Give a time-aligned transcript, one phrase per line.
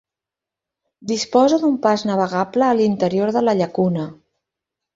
[1.11, 4.11] Disposa d'un pas navegable a l'interior de la llacuna.